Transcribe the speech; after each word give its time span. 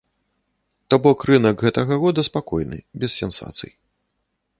То 0.93 0.97
бок 1.03 1.25
рынак 1.29 1.55
гэтага 1.65 1.93
года 2.05 2.23
спакойны, 2.29 2.79
без 3.05 3.11
сенсацый. 3.21 3.71